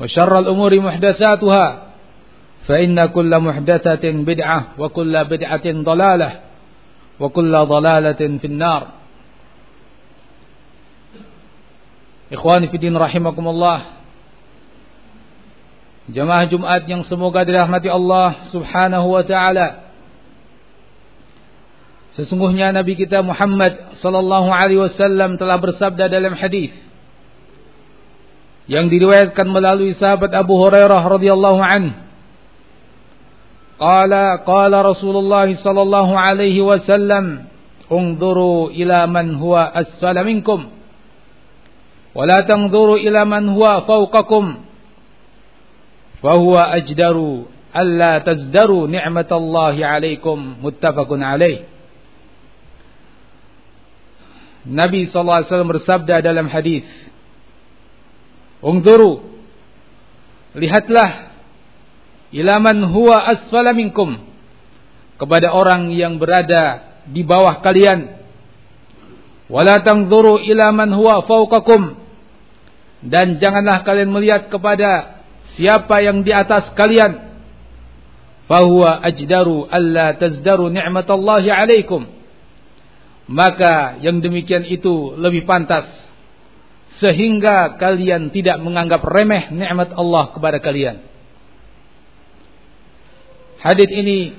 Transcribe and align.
وشر 0.00 0.38
الأمور 0.38 0.80
محدثاتها 0.80 1.66
فإن 2.66 3.06
كل 3.06 3.32
محدثة 3.38 4.04
بدعة 4.10 4.60
وكل 4.78 5.24
بدعة 5.24 5.66
ضلالة 5.66 6.30
وكل 7.20 7.52
ضلالة 7.52 8.20
في 8.38 8.46
النار 8.46 8.82
Ikhwani 12.34 12.72
Fidin 12.72 12.96
Rahimakumullah 12.96 14.00
Jamaah 16.08 16.48
Jumat 16.48 16.82
yang 16.88 17.04
semoga 17.04 17.44
dirahmati 17.44 17.86
Allah 17.86 18.48
Subhanahu 18.48 19.12
wa 19.12 19.22
ta'ala 19.22 19.92
Sesungguhnya 22.16 22.72
Nabi 22.72 22.96
kita 22.96 23.20
Muhammad 23.20 23.98
sallallahu 24.00 24.48
alaihi 24.50 24.82
wasallam 24.82 25.36
telah 25.36 25.60
bersabda 25.60 26.08
dalam 26.08 26.32
hadis 26.34 26.72
yang 28.64 28.88
diriwayatkan 28.88 29.44
melalui 29.44 29.92
sahabat 29.96 30.32
Abu 30.32 30.56
Hurairah 30.56 31.02
radhiyallahu 31.04 31.60
anhu. 31.60 31.92
Qala 33.74 34.46
qala 34.46 34.86
Rasulullah 34.86 35.50
sallallahu 35.50 36.14
alaihi 36.14 36.62
wasallam 36.62 37.50
unzuru 37.90 38.70
ila 38.72 39.04
man 39.10 39.34
huwa 39.36 39.66
asfala 39.66 40.24
minkum 40.24 40.70
wa 42.14 42.22
la 42.22 42.46
tanzuru 42.46 42.96
ila 43.02 43.26
man 43.26 43.50
huwa 43.50 43.82
fawqakum 43.82 44.62
fa 46.22 46.32
huwa 46.38 46.70
ajdaru 46.70 47.50
alla 47.74 48.22
tazdaru 48.22 48.86
ni'matallahi 48.86 49.82
alaikum 49.82 50.62
muttafaqun 50.62 51.20
alaih. 51.20 51.66
Nabi 54.64 55.10
sallallahu 55.10 55.44
alaihi 55.44 55.50
wasallam 55.50 55.72
bersabda 55.76 56.24
dalam 56.24 56.46
hadis 56.48 56.86
Ungduru. 58.64 59.20
Lihatlah 60.56 61.36
Ilaman 62.32 62.88
huwa 62.88 63.20
asfala 63.28 63.76
minkum. 63.76 64.16
Kepada 65.20 65.52
orang 65.52 65.92
yang 65.92 66.16
berada 66.16 66.80
Di 67.12 67.20
bawah 67.20 67.60
kalian. 67.60 68.24
Wala 69.52 69.84
tangzuru 69.84 70.40
ilaman 70.40 70.88
huwa 70.96 71.20
fauqakum 71.28 72.00
Dan 73.04 73.36
janganlah 73.36 73.84
kalian 73.84 74.08
melihat 74.08 74.48
kepada 74.48 75.20
Siapa 75.54 76.00
yang 76.00 76.24
di 76.24 76.32
atas 76.32 76.72
kalian. 76.72 77.36
Fahuwa 78.48 79.04
ajdaru 79.04 79.68
Alla 79.68 80.16
tazdaru 80.16 80.72
ni'matallahi 80.72 81.52
alaikum. 81.52 82.08
Maka 83.28 84.00
yang 84.04 84.20
demikian 84.20 84.68
itu 84.68 85.16
lebih 85.16 85.48
pantas 85.48 85.88
sehingga 87.02 87.74
kalian 87.74 88.30
tidak 88.30 88.62
menganggap 88.62 89.02
remeh 89.02 89.50
nikmat 89.50 89.90
Allah 89.94 90.30
kepada 90.30 90.58
kalian. 90.62 91.02
Hadis 93.58 93.90
ini 93.90 94.36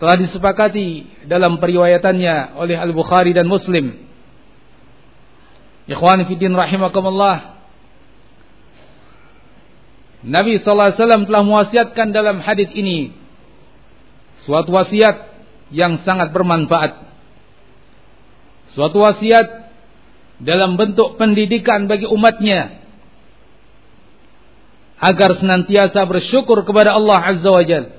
telah 0.00 0.16
disepakati 0.18 1.06
dalam 1.28 1.60
periwayatannya 1.60 2.58
oleh 2.58 2.76
Al-Bukhari 2.80 3.36
dan 3.36 3.46
Muslim. 3.46 4.04
Ikhwan 5.84 6.24
fillah 6.24 6.64
rahimakumullah. 6.64 7.36
Nabi 10.24 10.56
sallallahu 10.56 10.88
alaihi 10.88 11.00
wasallam 11.04 11.24
telah 11.28 11.42
mewasiatkan 11.44 12.08
dalam 12.16 12.40
hadis 12.40 12.72
ini 12.72 13.12
suatu 14.48 14.72
wasiat 14.72 15.36
yang 15.68 16.00
sangat 16.02 16.32
bermanfaat. 16.32 17.04
Suatu 18.72 19.04
wasiat 19.04 19.63
dalam 20.42 20.74
bentuk 20.74 21.14
pendidikan 21.20 21.86
bagi 21.86 22.08
umatnya. 22.08 22.82
Agar 24.98 25.36
senantiasa 25.36 26.00
bersyukur 26.08 26.64
kepada 26.64 26.96
Allah 26.96 27.18
Azza 27.20 27.50
wa 27.50 27.60
Jal. 27.60 27.92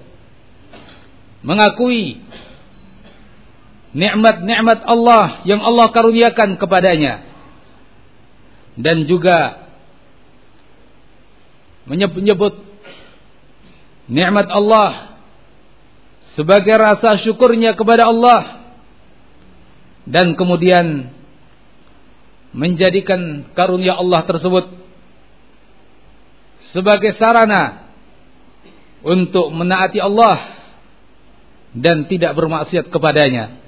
Mengakui 1.46 2.18
nikmat-nikmat 3.94 4.82
Allah 4.84 5.46
yang 5.46 5.62
Allah 5.62 5.88
karuniakan 5.94 6.58
kepadanya. 6.58 7.22
Dan 8.76 9.08
juga 9.08 9.70
menyebut 11.88 12.60
nikmat 14.12 14.50
Allah 14.52 15.16
sebagai 16.36 16.76
rasa 16.76 17.22
syukurnya 17.22 17.78
kepada 17.78 18.10
Allah. 18.10 18.66
Dan 20.06 20.36
kemudian 20.38 21.15
menjadikan 22.56 23.52
karunia 23.52 24.00
Allah 24.00 24.24
tersebut 24.24 24.72
sebagai 26.72 27.20
sarana 27.20 27.92
untuk 29.04 29.52
menaati 29.52 30.00
Allah 30.00 30.40
dan 31.76 32.08
tidak 32.08 32.32
bermaksiat 32.32 32.88
kepadanya. 32.88 33.60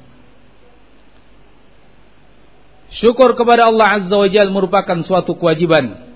Syukur 2.96 3.36
kepada 3.36 3.68
Allah 3.68 4.00
Azza 4.00 4.16
wa 4.16 4.30
Jalla 4.31 4.56
merupakan 4.56 4.98
suatu 5.04 5.36
kewajiban. 5.36 6.08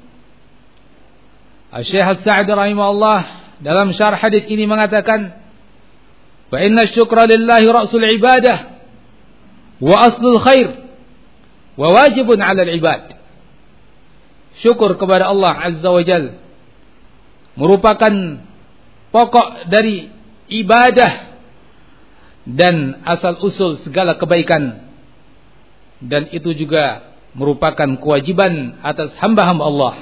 Syekh 1.84 2.24
Sa'd 2.24 2.48
rahimahullah 2.48 3.20
dalam 3.59 3.92
syarh 3.92 4.16
hadis 4.16 4.48
ini 4.48 4.64
mengatakan, 4.64 5.35
"Fa 6.47 6.58
inna 6.64 6.88
syukra 6.88 7.28
lillahi 7.28 7.68
ra'sul 7.68 8.03
ibadah 8.16 8.79
wa 9.84 9.96
aslul 10.08 10.40
khair." 10.40 10.81
Wa 11.76 11.88
wajibun 11.91 12.40
'alal 12.40 12.72
ibad. 12.72 13.16
Syukur 14.59 15.00
kepada 15.00 15.32
Allah 15.32 15.56
Azza 15.58 15.90
wa 15.90 16.03
Jal 16.03 16.38
merupakan 17.56 18.14
pokok 19.12 19.68
dari 19.68 20.08
ibadah 20.52 21.35
dan 22.47 23.03
asal 23.08 23.38
usul 23.44 23.79
segala 23.84 24.18
kebaikan 24.18 24.91
dan 26.02 26.28
itu 26.34 26.52
juga 26.58 27.14
merupakan 27.38 27.88
kewajiban 28.02 28.82
atas 28.82 29.16
hamba-hamba 29.22 29.64
Allah. 29.64 29.96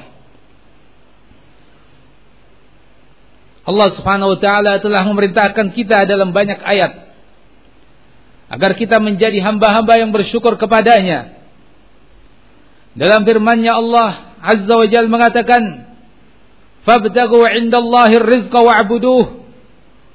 Allah 3.69 3.89
Subhanahu 3.93 4.33
wa 4.33 4.39
taala 4.41 4.81
telah 4.81 5.05
memerintahkan 5.05 5.77
kita 5.77 6.09
dalam 6.09 6.33
banyak 6.33 6.57
ayat 6.57 7.05
agar 8.49 8.73
kita 8.73 8.97
menjadi 8.97 9.37
hamba-hamba 9.45 10.01
yang 10.01 10.09
bersyukur 10.09 10.57
kepadanya 10.57 11.38
Dalam 12.97 13.21
firman-Nya 13.25 13.77
Allah 13.77 14.29
Azza 14.39 14.73
wa 14.73 14.87
Jalla 14.87 15.11
mengatakan, 15.11 15.63
fabtaghu 16.87 17.43
'indallahi 17.43 18.23
ar-rizqa 18.23 18.59
wa'buduh 18.63 19.43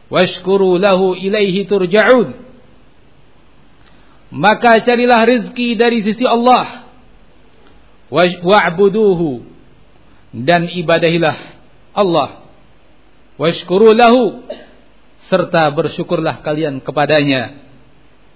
washkuru 0.09 0.81
lahu 0.81 1.13
ilaihi 1.13 1.69
turja'un. 1.69 2.33
Maka 4.35 4.83
carilah 4.83 5.23
rizki 5.29 5.79
dari 5.79 6.03
sisi 6.03 6.27
Allah. 6.27 6.89
Wa'buduhu. 8.11 9.47
Dan 10.35 10.67
ibadahilah 10.73 11.39
Allah. 11.95 12.43
Washkuru 13.39 13.95
lahu. 13.95 14.43
Serta 15.31 15.71
bersyukurlah 15.71 16.43
kalian 16.43 16.83
kepadanya. 16.83 17.63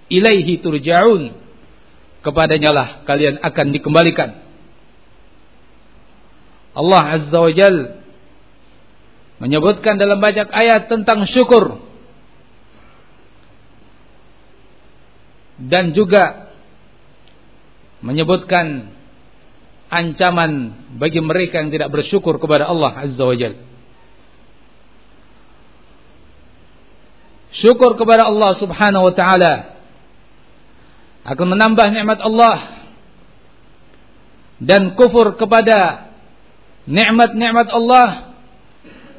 Ilaihi 0.06 0.62
turja'un 0.62 1.34
kepadanya 2.28 2.70
lah 2.76 2.88
kalian 3.08 3.40
akan 3.40 3.66
dikembalikan 3.72 4.36
Allah 6.76 7.02
Azza 7.16 7.38
wa 7.40 7.52
Jal 7.56 8.04
menyebutkan 9.40 9.96
dalam 9.96 10.20
banyak 10.20 10.52
ayat 10.52 10.92
tentang 10.92 11.24
syukur 11.24 11.80
dan 15.58 15.90
juga 15.96 16.54
menyebutkan 17.98 18.94
ancaman 19.90 20.76
bagi 21.00 21.18
mereka 21.18 21.58
yang 21.58 21.74
tidak 21.74 21.90
bersyukur 21.90 22.38
kepada 22.38 22.70
Allah 22.70 22.94
Azza 22.94 23.24
wa 23.26 23.34
Jal. 23.34 23.58
Syukur 27.58 27.98
kepada 27.98 28.30
Allah 28.30 28.54
Subhanahu 28.54 29.10
wa 29.10 29.14
taala 29.16 29.77
akan 31.28 31.46
menambah 31.52 31.86
nikmat 31.92 32.24
Allah 32.24 32.56
dan 34.64 34.96
kufur 34.96 35.36
kepada 35.36 36.08
nikmat-nikmat 36.88 37.68
Allah 37.68 38.32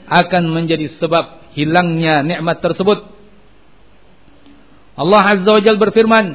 akan 0.10 0.44
menjadi 0.50 0.90
sebab 0.98 1.54
hilangnya 1.54 2.26
nikmat 2.26 2.66
tersebut. 2.66 3.06
Allah 5.00 5.22
Azza 5.38 5.52
wa 5.54 5.62
Jalla 5.62 5.80
berfirman, 5.80 6.26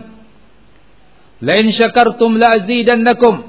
"La 1.42 1.58
in 1.58 1.74
syakartum 1.74 2.38
la 2.38 2.56
azidannakum 2.56 3.44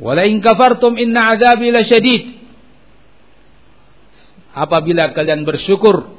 wa 0.00 0.12
la 0.14 0.24
kafartum 0.38 0.96
inna 0.96 1.34
'adzabi 1.34 1.74
lasyadid." 1.74 2.22
Apabila 4.56 5.12
kalian 5.12 5.44
bersyukur, 5.44 6.16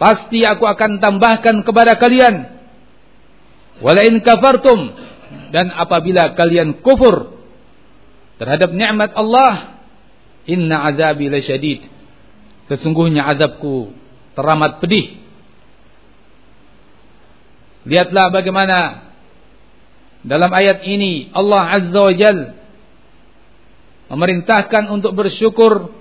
pasti 0.00 0.46
aku 0.48 0.64
akan 0.64 1.02
tambahkan 1.02 1.60
kepada 1.66 2.00
kalian. 2.00 2.57
Wa 3.78 3.94
la 3.94 4.02
in 4.06 4.18
kafartum 4.22 4.90
dan 5.54 5.70
apabila 5.72 6.34
kalian 6.34 6.82
kufur 6.82 7.38
terhadap 8.38 8.74
nikmat 8.74 9.14
Allah, 9.14 9.80
inna 10.46 10.88
'adzabi 10.88 11.30
lasyadid. 11.30 11.86
Sesungguhnya 12.68 13.24
azabku 13.24 13.92
teramat 14.36 14.78
pedih. 14.84 15.18
Lihatlah 17.88 18.28
bagaimana 18.28 19.08
dalam 20.20 20.52
ayat 20.52 20.84
ini 20.84 21.32
Allah 21.32 21.80
Azza 21.80 22.00
wa 22.04 22.12
Jal 22.12 22.38
memerintahkan 24.12 24.92
untuk 24.92 25.16
bersyukur 25.16 25.96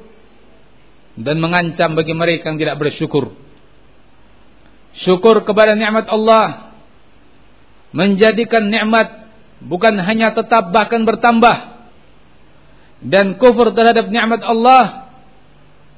dan 1.16 1.40
mengancam 1.40 1.96
bagi 1.96 2.12
mereka 2.12 2.52
yang 2.52 2.60
tidak 2.60 2.78
bersyukur. 2.78 3.32
Syukur 5.00 5.48
kepada 5.48 5.80
nikmat 5.80 6.12
Allah 6.12 6.67
menjadikan 7.96 8.68
nikmat 8.68 9.30
bukan 9.64 10.00
hanya 10.02 10.36
tetap 10.36 10.70
bahkan 10.72 11.04
bertambah 11.08 11.78
dan 13.04 13.38
kufur 13.38 13.72
terhadap 13.72 14.10
nikmat 14.10 14.42
Allah 14.44 15.12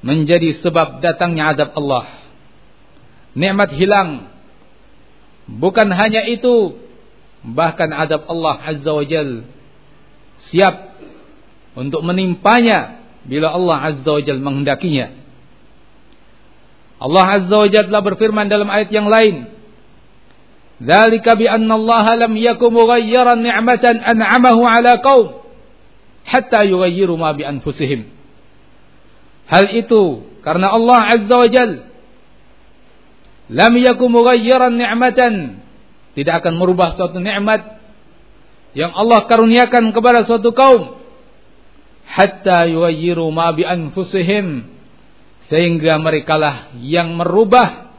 menjadi 0.00 0.60
sebab 0.64 1.00
datangnya 1.04 1.56
azab 1.56 1.70
Allah. 1.76 2.18
Nikmat 3.30 3.70
hilang 3.78 4.30
Bukan 5.50 5.90
hanya 5.90 6.22
itu, 6.30 6.78
bahkan 7.42 7.90
adab 7.90 8.30
Allah 8.30 8.62
Azza 8.62 8.90
wa 8.94 9.02
Jal 9.02 9.42
siap 10.46 10.94
untuk 11.74 12.06
menimpanya 12.06 13.02
bila 13.26 13.50
Allah 13.50 13.90
Azza 13.90 14.10
wa 14.14 14.22
Jal 14.22 14.38
menghendakinya. 14.38 15.10
Allah 17.02 17.26
Azza 17.42 17.56
wa 17.56 17.66
Jalla 17.66 17.88
telah 17.90 18.04
berfirman 18.06 18.46
dalam 18.46 18.70
ayat 18.70 18.94
yang 18.94 19.10
lain, 19.10 19.50
Hal 29.50 29.66
itu 29.74 30.02
karena 30.40 30.66
Allah 30.72 31.00
Azza 31.10 31.36
wa 31.36 31.48
Jalla 31.50 31.90
lam 33.50 33.72
yakum 33.76 34.08
mughayyiran 34.14 34.78
ni'matan 34.78 35.58
tidak 36.14 36.46
akan 36.46 36.54
merubah 36.54 36.94
suatu 36.94 37.18
nikmat 37.18 37.82
yang 38.78 38.94
Allah 38.94 39.26
karuniakan 39.26 39.90
kepada 39.90 40.22
suatu 40.22 40.54
kaum 40.54 41.02
hatta 42.06 42.70
yughayyiru 42.70 43.26
ma 43.34 43.50
bi 43.50 43.66
anfusihim 43.66 44.70
sehingga 45.50 45.98
merekalah 45.98 46.70
yang 46.78 47.18
merubah 47.18 47.89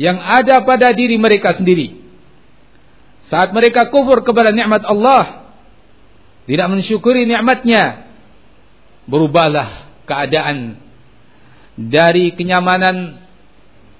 yang 0.00 0.20
ada 0.20 0.64
pada 0.64 0.92
diri 0.92 1.16
mereka 1.20 1.56
sendiri 1.56 2.00
saat 3.28 3.52
mereka 3.52 3.88
kufur 3.88 4.24
kepada 4.24 4.52
nikmat 4.52 4.84
Allah 4.84 5.42
tidak 6.44 6.68
mensyukuri 6.68 7.24
nikmatnya 7.24 8.10
berubahlah 9.06 9.88
keadaan 10.04 10.76
dari 11.78 12.34
kenyamanan 12.36 13.22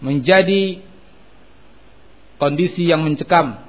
menjadi 0.02 0.82
kondisi 2.36 2.90
yang 2.90 3.06
mencekam. 3.06 3.62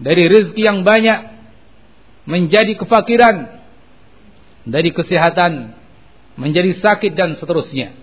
Dari 0.00 0.24
rezeki 0.30 0.62
yang 0.64 0.80
banyak 0.86 1.18
menjadi 2.24 2.78
kefakiran. 2.78 3.60
Dari 4.64 4.94
kesehatan 4.94 5.74
menjadi 6.38 6.78
sakit 6.78 7.12
dan 7.12 7.36
seterusnya. 7.36 7.99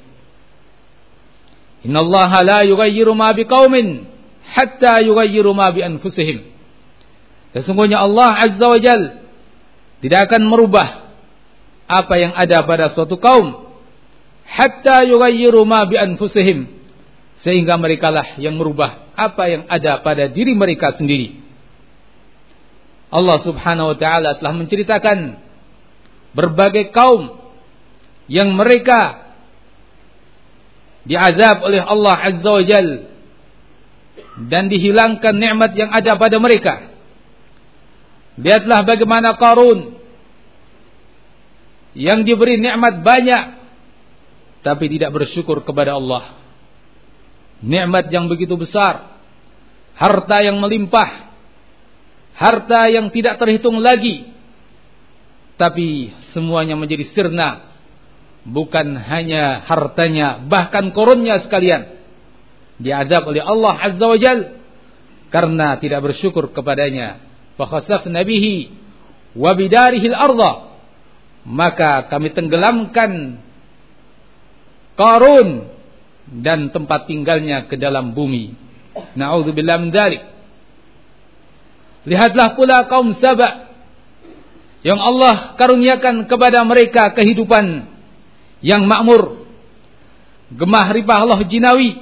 Inna 1.85 2.01
Allah 2.01 2.31
la 2.41 2.59
yughayyiru 2.65 3.13
ma 3.13 3.33
biqaumin 3.35 4.07
hatta 4.47 5.03
yughayyiru 5.05 5.53
ma 5.53 5.69
bi 5.69 5.85
anfusihim. 5.85 6.41
Sesungguhnya 7.53 8.01
Allah 8.01 8.37
Azza 8.47 8.65
wa 8.65 8.79
Jal 8.81 9.01
tidak 10.01 10.29
akan 10.31 10.49
merubah 10.49 11.13
apa 11.87 12.15
yang 12.19 12.33
ada 12.35 12.65
pada 12.65 12.91
suatu 12.93 13.17
kaum 13.17 13.67
hatta 14.47 15.05
yughayyiru 15.05 15.61
ma 15.67 15.85
bi 15.85 15.95
anfusihim 15.99 16.69
sehingga 17.45 17.77
mereka 17.77 18.09
lah 18.09 18.37
yang 18.41 18.57
merubah 18.57 19.13
apa 19.13 19.43
yang 19.49 19.63
ada 19.69 20.01
pada 20.01 20.29
diri 20.29 20.53
mereka 20.57 20.97
sendiri. 20.97 21.45
Allah 23.07 23.39
Subhanahu 23.39 23.95
wa 23.95 23.97
taala 23.97 24.35
telah 24.35 24.53
menceritakan 24.53 25.39
berbagai 26.35 26.91
kaum 26.91 27.39
yang 28.27 28.51
mereka 28.53 29.26
diazab 31.07 31.63
oleh 31.63 31.81
Allah 31.81 32.15
Azza 32.19 32.51
wa 32.51 32.63
Jal. 32.63 32.87
Dan 34.37 34.69
dihilangkan 34.69 35.33
nikmat 35.33 35.73
yang 35.73 35.89
ada 35.89 36.13
pada 36.13 36.37
mereka. 36.37 36.93
Lihatlah 38.37 38.85
bagaimana 38.85 39.33
Qarun. 39.33 39.97
Yang 41.97 42.19
diberi 42.29 42.61
nikmat 42.61 43.01
banyak 43.01 43.57
tapi 44.67 44.91
tidak 44.91 45.15
bersyukur 45.15 45.63
kepada 45.63 45.95
Allah. 45.95 46.35
Nikmat 47.63 48.11
yang 48.11 48.27
begitu 48.27 48.53
besar, 48.59 49.17
harta 49.95 50.43
yang 50.43 50.59
melimpah, 50.59 51.31
harta 52.35 52.91
yang 52.91 53.09
tidak 53.09 53.39
terhitung 53.39 53.79
lagi, 53.81 54.29
tapi 55.57 56.13
semuanya 56.35 56.77
menjadi 56.77 57.07
sirna, 57.15 57.66
bukan 58.47 58.95
hanya 58.95 59.61
hartanya, 59.67 60.39
bahkan 60.47 60.95
korunnya 60.95 61.43
sekalian 61.43 61.99
diadab 62.79 63.27
oleh 63.27 63.43
Allah 63.43 63.75
Azza 63.75 64.05
wa 64.07 64.17
Jal 64.17 64.39
karena 65.27 65.75
tidak 65.77 65.99
bersyukur 66.07 66.55
kepadanya. 66.55 67.19
Fakhasafna 67.59 68.23
bihi 68.23 68.71
wa 69.35 69.51
bidarihi 69.57 70.13
al-ardha 70.13 70.79
maka 71.47 72.11
kami 72.11 72.35
tenggelamkan 72.35 73.41
Qarun 74.97 75.69
dan 76.41 76.73
tempat 76.73 77.05
tinggalnya 77.05 77.69
ke 77.69 77.77
dalam 77.77 78.17
bumi. 78.17 78.57
Nauzubillah 79.13 79.77
min 79.77 79.93
dzalik. 79.93 80.25
Lihatlah 82.09 82.57
pula 82.57 82.89
kaum 82.89 83.13
Saba 83.21 83.69
yang 84.81 84.97
Allah 84.97 85.53
karuniakan 85.53 86.25
kepada 86.25 86.65
mereka 86.65 87.13
kehidupan 87.13 87.96
yang 88.67 88.83
makmur. 88.83 89.47
Gemah 90.51 90.91
ripah 90.91 91.23
Allah 91.23 91.39
jinawi. 91.47 91.95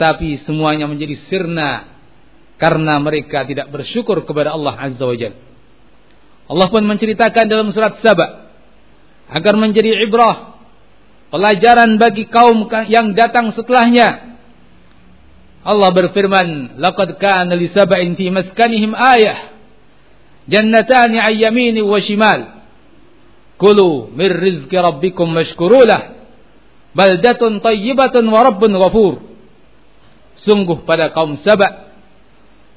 Tapi 0.00 0.40
semuanya 0.48 0.88
menjadi 0.88 1.20
sirna 1.28 1.92
karena 2.56 2.96
mereka 2.96 3.44
tidak 3.44 3.68
bersyukur 3.68 4.24
kepada 4.24 4.56
Allah 4.56 4.72
Azza 4.80 5.04
wa. 5.04 5.16
Allah 6.44 6.66
pun 6.72 6.82
menceritakan 6.88 7.44
dalam 7.44 7.68
surat 7.76 8.00
Saba 8.00 8.48
agar 9.28 9.54
menjadi 9.56 10.04
ibrah 10.04 10.56
pelajaran 11.32 11.96
bagi 11.96 12.28
kaum 12.28 12.68
yang 12.88 13.16
datang 13.16 13.52
setelahnya 13.56 14.36
Allah 15.64 15.90
berfirman 15.96 16.76
laqad 16.76 17.16
kana 17.16 17.56
li 17.56 17.72
sab'in 17.72 18.12
fi 18.20 18.28
maskanihim 18.28 18.92
ayah 18.92 19.56
jannatani 20.44 21.16
an 21.16 21.32
yamini 21.32 21.80
wa 21.80 21.96
shimal 22.04 22.53
kulu 23.56 24.10
min 24.12 24.30
rizqi 24.30 24.74
rabbikum 24.74 25.30
mashkurulah 25.30 26.14
baldatun 26.94 27.62
tayyibatun 27.62 28.26
wa 28.26 28.40
rabbun 28.46 28.72
ghafur. 28.74 29.14
Sungguh 30.34 30.82
pada 30.82 31.14
kaum 31.14 31.38
Saba 31.40 31.94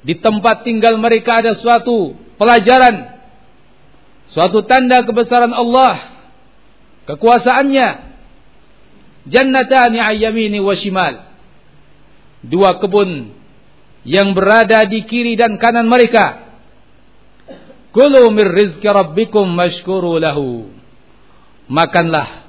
di 0.06 0.14
tempat 0.18 0.62
tinggal 0.62 1.02
mereka 1.02 1.42
ada 1.42 1.58
suatu 1.58 2.14
pelajaran 2.38 3.18
suatu 4.30 4.62
tanda 4.64 5.02
kebesaran 5.04 5.52
Allah 5.52 6.22
kekuasaannya. 7.10 8.08
Jannatani 9.28 10.00
ayyamini 10.00 10.64
wa 10.64 10.72
shimal. 10.72 11.28
Dua 12.48 12.80
kebun 12.80 13.36
yang 14.08 14.32
berada 14.32 14.88
di 14.88 15.04
kiri 15.04 15.36
dan 15.36 15.60
kanan 15.60 15.92
mereka 15.92 16.47
Kulu 17.92 18.30
mir 18.32 18.50
rizki 18.52 18.88
rabbikum 18.88 19.48
mashkuru 19.48 20.20
lahu. 20.20 20.70
Makanlah 21.68 22.48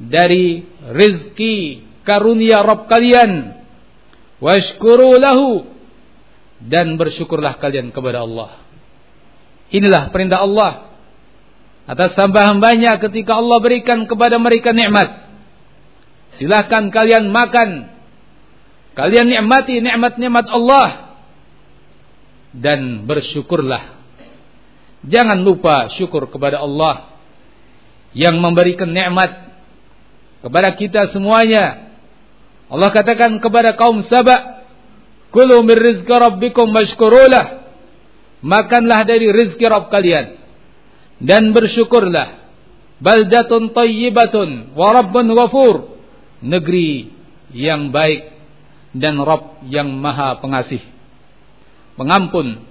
dari 0.00 0.64
rizki 0.96 1.84
karunia 2.08 2.64
Rabb 2.64 2.88
kalian. 2.88 3.60
Washkuru 4.40 5.20
lahu. 5.20 5.68
Dan 6.60 6.96
bersyukurlah 6.96 7.60
kalian 7.60 7.92
kepada 7.92 8.24
Allah. 8.24 8.56
Inilah 9.72 10.08
perintah 10.12 10.44
Allah. 10.44 10.92
Atas 11.84 12.16
hamba-hambanya 12.16 13.00
ketika 13.00 13.36
Allah 13.36 13.58
berikan 13.60 14.04
kepada 14.08 14.36
mereka 14.40 14.72
nikmat. 14.72 15.28
Silahkan 16.40 16.88
kalian 16.88 17.28
makan. 17.28 17.92
Kalian 18.96 19.28
nikmati 19.28 19.80
nikmat-nikmat 19.80 20.46
Allah. 20.48 21.16
Dan 22.56 23.04
bersyukurlah 23.08 23.99
Jangan 25.06 25.40
lupa 25.40 25.88
syukur 25.96 26.28
kepada 26.28 26.60
Allah 26.60 27.16
yang 28.12 28.36
memberikan 28.36 28.90
nikmat 28.90 29.32
kepada 30.44 30.76
kita 30.76 31.08
semuanya. 31.14 31.94
Allah 32.70 32.90
katakan 32.92 33.40
kepada 33.40 33.74
kaum 33.74 34.04
Saba, 34.06 34.66
"Kulu 35.32 35.64
min 35.64 35.76
rizqi 35.76 36.12
rabbikum 36.12 36.70
washkurulah." 36.70 37.60
Makanlah 38.40 39.04
dari 39.04 39.28
rezeki 39.28 39.66
Rabb 39.68 39.92
kalian 39.92 40.40
dan 41.20 41.52
bersyukurlah. 41.52 42.40
Baldatun 43.00 43.72
tayyibatun 43.76 44.72
wa 44.72 44.88
rabbun 44.96 45.28
ghafur. 45.32 46.00
Negeri 46.40 47.12
yang 47.52 47.92
baik 47.92 48.32
dan 48.96 49.20
Rabb 49.20 49.60
yang 49.68 49.92
Maha 49.92 50.40
Pengasih. 50.40 50.80
Pengampun 52.00 52.64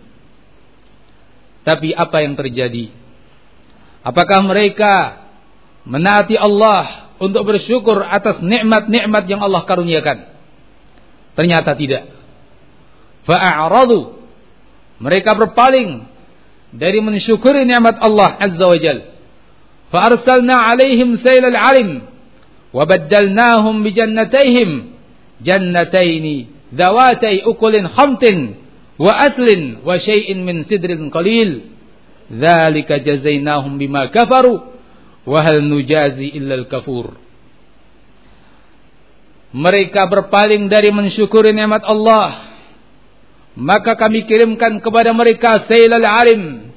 tapi 1.69 1.93
apa 1.93 2.25
yang 2.25 2.33
terjadi? 2.33 2.89
Apakah 4.01 4.41
mereka 4.41 5.21
menaati 5.85 6.33
Allah 6.33 7.13
untuk 7.21 7.45
bersyukur 7.45 8.01
atas 8.01 8.41
nikmat-nikmat 8.41 9.29
yang 9.29 9.45
Allah 9.45 9.61
karuniakan? 9.69 10.33
Ternyata 11.37 11.77
tidak. 11.77 12.09
Fa'aradu. 13.29 14.17
Mereka 14.97 15.37
berpaling 15.37 16.09
dari 16.73 17.05
mensyukuri 17.05 17.69
nikmat 17.69 18.01
Allah 18.01 18.33
Azza 18.41 18.65
wa 18.65 18.79
Jal. 18.81 18.99
Fa'arsalna 19.93 20.73
alaihim 20.73 21.21
sailal 21.21 21.53
alim. 21.53 22.01
Wabaddalnahum 22.73 23.85
bijannatayhim. 23.85 24.97
Jannataini. 25.45 26.49
Dhawatai 26.73 27.45
ukulin 27.45 27.85
khamtin 27.93 28.57
wa 28.99 29.13
aslin 29.15 29.79
wa 29.81 29.95
syai'in 29.95 30.43
min 30.43 30.67
sidrin 30.67 31.07
qalil. 31.07 31.71
Dzalika 32.29 32.99
jazainahum 33.01 33.79
bima 33.79 34.11
kafaru. 34.11 34.75
Wa 35.23 35.39
hal 35.41 35.63
nujazi 35.63 36.35
illa 36.35 36.59
al 36.59 36.67
kafur. 36.67 37.15
Mereka 39.49 40.05
berpaling 40.11 40.69
dari 40.69 40.93
mensyukuri 40.93 41.55
nikmat 41.55 41.81
Allah. 41.87 42.53
Maka 43.57 43.97
kami 43.97 44.29
kirimkan 44.29 44.77
kepada 44.77 45.09
mereka 45.09 45.65
sailal 45.65 46.05
alim. 46.05 46.69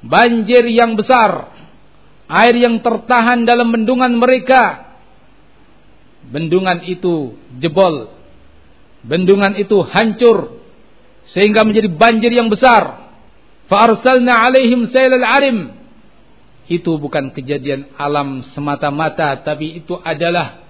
Banjir 0.00 0.64
yang 0.70 0.96
besar. 0.96 1.52
Air 2.32 2.56
yang 2.56 2.80
tertahan 2.80 3.44
dalam 3.44 3.68
bendungan 3.68 4.16
mereka. 4.16 4.96
Bendungan 6.24 6.80
itu 6.88 7.36
jebol. 7.60 8.08
Bendungan 9.04 9.58
itu 9.60 9.84
hancur 9.84 10.61
sehingga 11.32 11.64
menjadi 11.64 11.88
banjir 11.88 12.32
yang 12.32 12.52
besar. 12.52 13.08
Fa'arsalna 13.66 14.32
alaihim 14.36 14.88
sailal 14.92 15.24
arim. 15.24 15.58
Itu 16.68 16.96
bukan 17.00 17.32
kejadian 17.32 17.90
alam 17.96 18.44
semata-mata, 18.52 19.40
tapi 19.40 19.82
itu 19.82 19.98
adalah 20.00 20.60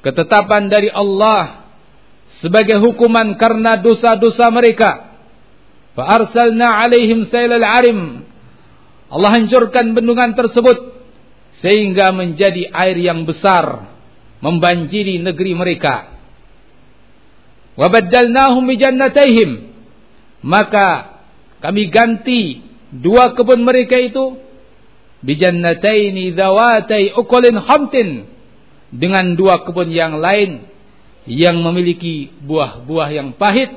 ketetapan 0.00 0.70
dari 0.70 0.88
Allah 0.90 1.66
sebagai 2.38 2.78
hukuman 2.80 3.34
karena 3.34 3.76
dosa-dosa 3.78 4.48
mereka. 4.54 5.10
Fa'arsalna 5.98 6.86
alaihim 6.86 7.26
sailal 7.30 7.66
arim. 7.66 8.00
Allah 9.10 9.30
hancurkan 9.38 9.94
bendungan 9.94 10.34
tersebut 10.34 10.94
sehingga 11.62 12.10
menjadi 12.10 12.70
air 12.74 12.98
yang 12.98 13.22
besar 13.26 13.94
membanjiri 14.42 15.22
negeri 15.22 15.52
mereka. 15.56 16.13
Wabaddalnahum 17.74 18.64
bijannatayhim. 18.70 19.50
Maka 20.44 21.18
kami 21.58 21.90
ganti 21.90 22.62
dua 22.94 23.34
kebun 23.34 23.66
mereka 23.66 23.98
itu. 23.98 24.38
Bijannataini 25.24 26.36
dhawatai 26.36 27.16
ukulin 27.18 27.58
khamtin. 27.58 28.30
Dengan 28.94 29.34
dua 29.34 29.66
kebun 29.66 29.90
yang 29.90 30.22
lain 30.22 30.70
yang 31.26 31.58
memiliki 31.58 32.30
buah-buah 32.44 33.08
yang 33.10 33.34
pahit. 33.34 33.74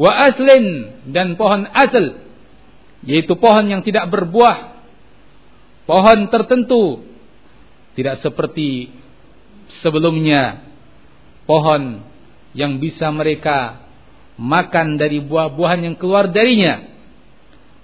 Wa 0.00 0.30
aslin 0.32 0.96
dan 1.12 1.36
pohon 1.36 1.68
asal. 1.68 2.16
Yaitu 3.04 3.36
pohon 3.36 3.68
yang 3.68 3.84
tidak 3.84 4.08
berbuah. 4.08 4.80
Pohon 5.84 6.32
tertentu. 6.32 7.04
Tidak 7.92 8.24
seperti 8.24 8.88
sebelumnya 9.82 10.64
pohon 11.44 12.00
yang 12.56 12.82
bisa 12.82 13.10
mereka 13.14 13.86
makan 14.40 14.96
dari 14.96 15.22
buah-buahan 15.22 15.90
yang 15.90 15.96
keluar 16.00 16.30
darinya. 16.32 16.88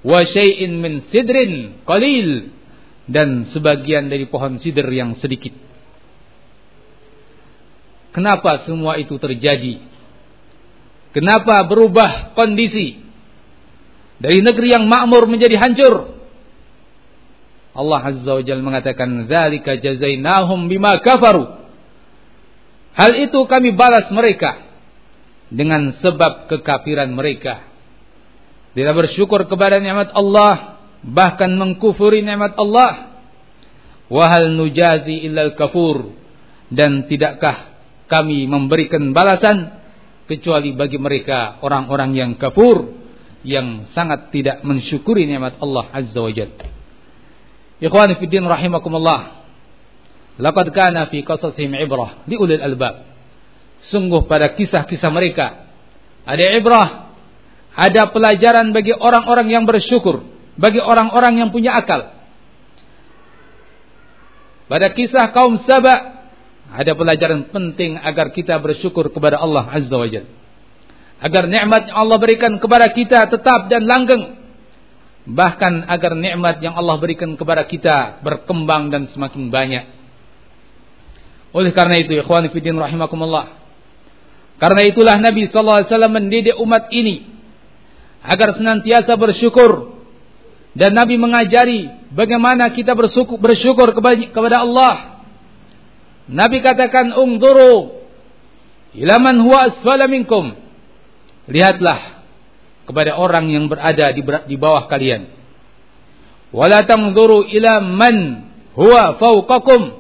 Wa 0.03 0.25
syai'in 0.25 0.79
min 0.81 1.07
sidrin 1.11 1.83
qalil. 1.85 2.55
Dan 3.07 3.47
sebagian 3.55 4.11
dari 4.11 4.27
pohon 4.27 4.59
sidr 4.59 4.83
yang 4.91 5.15
sedikit. 5.23 5.55
Kenapa 8.11 8.67
semua 8.67 8.99
itu 8.99 9.15
terjadi? 9.15 9.79
Kenapa 11.15 11.63
berubah 11.71 12.35
kondisi? 12.35 12.99
Dari 14.19 14.43
negeri 14.43 14.75
yang 14.75 14.91
makmur 14.91 15.31
menjadi 15.31 15.55
hancur. 15.55 16.17
Allah 17.77 18.01
Azza 18.01 18.33
wa 18.33 18.43
Jalla 18.43 18.65
mengatakan 18.65 19.29
zalika 19.29 19.77
jazainahum 19.77 20.67
bima 20.67 20.97
kafaru 20.99 21.66
Hal 22.97 23.13
itu 23.21 23.45
kami 23.45 23.77
balas 23.77 24.09
mereka 24.09 24.65
dengan 25.53 25.95
sebab 26.01 26.49
kekafiran 26.49 27.13
mereka. 27.13 27.61
Tidak 28.73 28.95
bersyukur 28.97 29.45
kepada 29.49 29.81
nikmat 29.81 30.13
Allah, 30.17 30.81
bahkan 31.05 31.53
mengkufuri 31.53 32.25
nikmat 32.25 32.57
Allah. 32.57 33.21
Wahal 34.07 34.55
nujazi 34.55 35.27
illal 35.27 35.59
kafur 35.59 36.15
dan 36.71 37.11
tidakkah 37.11 37.75
kami 38.07 38.47
memberikan 38.47 39.11
balasan 39.11 39.83
kecuali 40.31 40.73
bagi 40.79 40.95
mereka 40.97 41.59
orang-orang 41.59 42.15
yang 42.15 42.31
kafur 42.39 42.95
yang 43.43 43.91
sangat 43.95 44.31
tidak 44.31 44.63
mensyukuri 44.63 45.27
nikmat 45.27 45.59
Allah 45.59 45.91
Azza 45.91 46.23
wa 46.23 46.31
Jalla. 46.31 46.67
Ikhwani 47.83 48.17
fi 48.17 48.25
din 48.31 48.47
rahimakumullah. 48.47 49.36
Laqad 50.37 50.69
kana 50.77 51.09
fi 51.09 51.25
qasasihim 51.25 51.73
ibrah 51.81 52.25
li 52.29 52.37
ulil 52.37 52.61
albab. 52.61 53.09
Sungguh 53.89 54.29
pada 54.29 54.53
kisah-kisah 54.53 55.11
mereka 55.13 55.69
ada 56.27 56.45
ibrah, 56.59 57.15
ada 57.73 58.11
pelajaran 58.11 58.75
bagi 58.75 58.93
orang-orang 58.93 59.49
yang 59.49 59.65
bersyukur, 59.65 60.27
bagi 60.59 60.83
orang-orang 60.83 61.41
yang 61.41 61.49
punya 61.55 61.79
akal. 61.79 62.13
Pada 64.67 64.91
kisah 64.91 65.31
kaum 65.31 65.63
Saba 65.63 66.27
ada 66.75 66.93
pelajaran 66.99 67.47
penting 67.55 67.95
agar 68.03 68.35
kita 68.35 68.59
bersyukur 68.59 69.15
kepada 69.15 69.39
Allah 69.39 69.71
Azza 69.71 69.95
wa 69.95 70.09
Jalla. 70.11 70.29
Agar 71.17 71.49
nikmat 71.49 71.89
yang 71.89 71.97
Allah 71.97 72.19
berikan 72.21 72.53
kepada 72.61 72.93
kita 72.93 73.31
tetap 73.33 73.73
dan 73.73 73.89
langgeng. 73.89 74.45
bahkan 75.27 75.83
agar 75.91 76.15
nikmat 76.15 76.63
yang 76.63 76.79
Allah 76.79 77.03
berikan 77.03 77.35
kepada 77.35 77.67
kita 77.67 78.23
berkembang 78.23 78.95
dan 78.95 79.11
semakin 79.11 79.51
banyak. 79.51 79.96
Oleh 81.57 81.73
karena 81.73 81.97
itu, 81.97 82.13
ikhwan 82.13 82.53
fillah 82.53 82.85
rahimakumullah. 82.85 83.57
Karena 84.61 84.85
itulah 84.85 85.17
Nabi 85.17 85.49
sallallahu 85.49 85.79
alaihi 85.81 85.89
wasallam 85.89 86.13
mendidik 86.13 86.57
umat 86.61 86.93
ini 86.93 87.25
agar 88.21 88.57
senantiasa 88.61 89.17
bersyukur 89.17 89.97
dan 90.77 90.93
Nabi 90.93 91.17
mengajari 91.17 91.89
bagaimana 92.13 92.69
kita 92.77 92.93
bersyukur, 92.93 93.41
bersyukur 93.41 93.97
kepada 93.97 94.69
Allah. 94.69 95.25
Nabi 96.29 96.61
katakan, 96.61 97.17
"Ungduru 97.17 98.05
ila 98.93 99.17
man 99.17 99.41
huwa 99.41 99.73
asfala 99.73 100.05
minkum." 100.05 100.53
Lihatlah 101.49 102.21
kepada 102.85 103.17
orang 103.17 103.49
yang 103.49 103.65
berada 103.73 104.13
di, 104.13 104.21
di 104.21 104.57
bawah 104.61 104.93
kalian. 104.93 105.33
Wala 106.53 106.85
tanzuru 106.85 107.49
ila 107.49 107.81
man 107.81 108.45
huwa 108.77 109.17
fawqakum. 109.17 109.96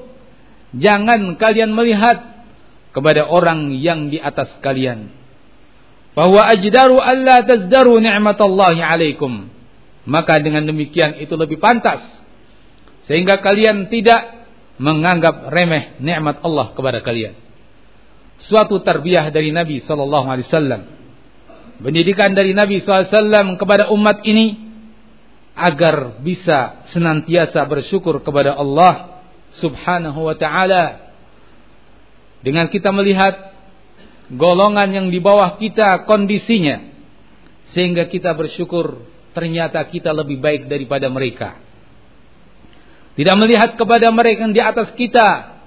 Jangan 0.76 1.40
kalian 1.40 1.72
melihat 1.72 2.44
kepada 2.92 3.28
orang 3.28 3.76
yang 3.76 4.12
di 4.12 4.20
atas 4.20 4.52
kalian. 4.60 5.12
Bahwa 6.16 6.48
ajdaru 6.48 6.96
alla 6.96 7.44
tazdaru 7.44 8.00
ni'matallahi 8.00 8.80
alaikum. 8.80 9.52
Maka 10.06 10.40
dengan 10.40 10.64
demikian 10.64 11.20
itu 11.20 11.34
lebih 11.36 11.60
pantas. 11.60 12.00
Sehingga 13.04 13.40
kalian 13.40 13.92
tidak 13.92 14.48
menganggap 14.76 15.48
remeh 15.48 15.96
nikmat 16.00 16.40
Allah 16.44 16.72
kepada 16.72 17.00
kalian. 17.00 17.36
Suatu 18.36 18.80
tarbiyah 18.84 19.32
dari 19.32 19.48
Nabi 19.52 19.80
sallallahu 19.80 20.26
alaihi 20.28 20.48
wasallam 20.48 20.96
pendidikan 21.80 22.32
dari 22.32 22.56
Nabi 22.56 22.80
SAW 22.80 23.60
kepada 23.60 23.92
umat 23.92 24.24
ini 24.24 24.64
agar 25.56 26.20
bisa 26.20 26.84
senantiasa 26.92 27.64
bersyukur 27.64 28.20
kepada 28.20 28.56
Allah 28.56 29.15
Subhanahu 29.56 30.26
wa 30.26 30.36
taala 30.36 31.14
dengan 32.42 32.66
kita 32.70 32.90
melihat 32.90 33.54
golongan 34.30 34.90
yang 34.90 35.06
di 35.08 35.18
bawah 35.22 35.56
kita 35.56 36.04
kondisinya 36.04 36.82
sehingga 37.72 38.10
kita 38.10 38.34
bersyukur 38.34 39.06
ternyata 39.32 39.82
kita 39.86 40.10
lebih 40.10 40.42
baik 40.42 40.66
daripada 40.66 41.06
mereka 41.06 41.58
tidak 43.16 43.36
melihat 43.38 43.70
kepada 43.78 44.10
mereka 44.12 44.44
yang 44.44 44.54
di 44.54 44.62
atas 44.62 44.92
kita 44.98 45.58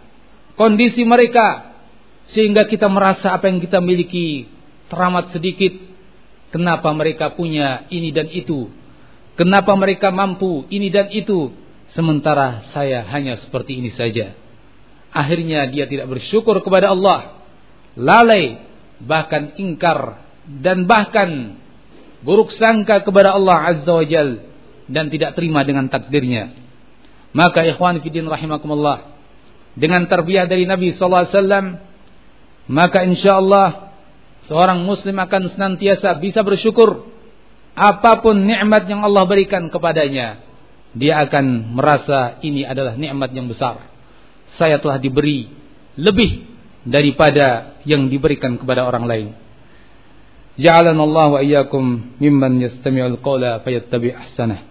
kondisi 0.53 1.01
mereka 1.07 1.73
sehingga 2.29 2.69
kita 2.69 2.85
merasa 2.85 3.33
apa 3.33 3.49
yang 3.49 3.57
kita 3.57 3.81
miliki 3.81 4.45
teramat 4.91 5.33
sedikit 5.33 5.89
Kenapa 6.49 6.89
mereka 6.97 7.29
punya 7.37 7.85
ini 7.93 8.09
dan 8.09 8.25
itu? 8.29 8.73
Kenapa 9.37 9.77
mereka 9.77 10.09
mampu 10.09 10.65
ini 10.73 10.89
dan 10.89 11.13
itu? 11.13 11.53
Sementara 11.97 12.69
saya 12.69 13.01
hanya 13.09 13.41
seperti 13.41 13.81
ini 13.81 13.89
saja. 13.89 14.37
Akhirnya 15.09 15.65
dia 15.73 15.89
tidak 15.89 16.05
bersyukur 16.05 16.61
kepada 16.61 16.93
Allah. 16.93 17.41
Lalai, 17.97 18.61
bahkan 19.01 19.57
ingkar, 19.57 20.21
dan 20.45 20.85
bahkan 20.85 21.57
buruk 22.21 22.53
sangka 22.53 23.01
kepada 23.01 23.33
Allah 23.33 23.73
Azza 23.73 23.89
wa 23.89 24.05
Jal. 24.05 24.45
Dan 24.89 25.09
tidak 25.09 25.33
terima 25.37 25.65
dengan 25.65 25.89
takdirnya. 25.89 26.53
Maka 27.33 27.65
ikhwan 27.65 28.01
fidin 28.05 28.29
rahimakumullah. 28.29 29.17
Dengan 29.73 30.05
terbiah 30.05 30.45
dari 30.45 30.69
Nabi 30.69 30.93
SAW. 30.93 31.77
Maka 32.69 33.01
insya 33.01 33.41
Allah 33.41 33.97
seorang 34.45 34.85
muslim 34.85 35.17
akan 35.17 35.53
senantiasa 35.57 36.17
bisa 36.21 36.45
bersyukur 36.45 37.05
apa 37.73 38.21
pun 38.21 38.37
nikmat 38.37 38.85
yang 38.89 39.05
Allah 39.05 39.25
berikan 39.25 39.69
kepadanya 39.69 40.48
dia 40.93 41.21
akan 41.25 41.73
merasa 41.73 42.37
ini 42.45 42.65
adalah 42.65 42.97
nikmat 42.97 43.33
yang 43.33 43.49
besar. 43.49 43.89
Saya 44.57 44.77
telah 44.81 44.97
diberi 44.97 45.49
lebih 45.97 46.45
daripada 46.85 47.77
yang 47.85 48.09
diberikan 48.09 48.57
kepada 48.57 48.85
orang 48.85 49.05
lain. 49.05 49.27
Ja'alana 50.59 50.99
Allah 50.99 51.27
wa 51.33 51.39
iyyakum 51.39 52.17
mimman 52.19 52.59
yastami'ul 52.59 53.17
qawla 53.23 53.63
fayattabi' 53.63 54.11
ahsanah 54.11 54.68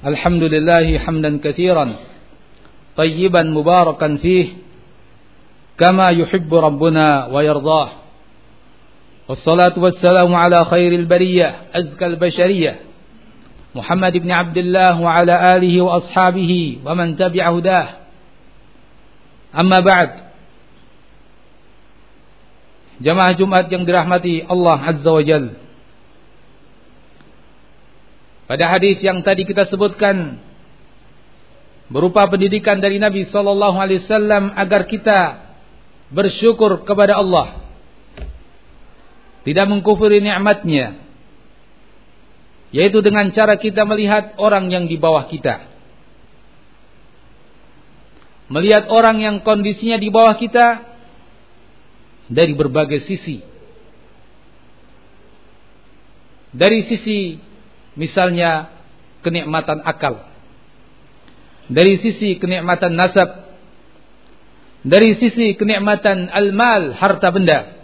الحمد 0.00 0.42
لله 0.42 0.98
حمدا 0.98 1.40
كثيرا 1.44 1.92
طيبا 2.96 3.42
مباركا 3.42 4.16
فيه 4.16 4.46
كما 5.78 6.10
يحب 6.10 6.54
ربنا 6.54 7.26
ويرضاه. 7.26 7.90
والصلاة 9.28 9.72
والسلام 9.76 10.34
على 10.34 10.64
خير 10.64 10.92
البرية 10.92 11.56
أزكى 11.74 12.06
البشرية. 12.06 12.80
محمد 13.74 14.12
بن 14.16 14.30
عبد 14.30 14.58
الله 14.58 15.00
وعلى 15.00 15.56
آله 15.56 15.74
وأصحابه 15.80 16.78
ومن 16.84 17.16
تبع 17.16 17.48
هداه. 17.48 17.88
أما 19.58 19.78
بعد 19.80 20.10
جماعة 23.00 23.32
جمعة 23.32 23.68
yang 23.72 23.84
dirahmati 23.84 24.44
Allah 24.48 24.76
Azza 24.80 25.10
wa 25.12 25.24
Jalla 25.24 25.56
Pada 28.50 28.66
hadis 28.66 28.98
yang 28.98 29.22
tadi 29.22 29.46
kita 29.46 29.70
sebutkan 29.70 30.42
berupa 31.86 32.26
pendidikan 32.26 32.82
dari 32.82 32.98
Nabi 32.98 33.30
sallallahu 33.30 33.78
alaihi 33.78 34.02
wasallam 34.02 34.50
agar 34.58 34.90
kita 34.90 35.38
bersyukur 36.10 36.82
kepada 36.82 37.22
Allah. 37.22 37.62
Tidak 39.46 39.66
mengkufuri 39.70 40.18
nikmatnya. 40.18 40.98
Yaitu 42.74 42.98
dengan 43.06 43.30
cara 43.30 43.54
kita 43.54 43.86
melihat 43.86 44.34
orang 44.34 44.66
yang 44.66 44.90
di 44.90 44.98
bawah 44.98 45.30
kita. 45.30 45.70
Melihat 48.50 48.90
orang 48.90 49.22
yang 49.22 49.36
kondisinya 49.46 49.94
di 49.94 50.10
bawah 50.10 50.34
kita 50.34 50.90
dari 52.26 52.50
berbagai 52.58 53.06
sisi. 53.06 53.46
Dari 56.50 56.82
sisi 56.90 57.49
Misalnya 58.00 58.72
kenikmatan 59.20 59.84
akal. 59.84 60.24
Dari 61.68 62.00
sisi 62.00 62.40
kenikmatan 62.40 62.96
nasab. 62.96 63.52
Dari 64.80 65.20
sisi 65.20 65.52
kenikmatan 65.52 66.32
al-mal, 66.32 66.96
harta 66.96 67.28
benda. 67.28 67.76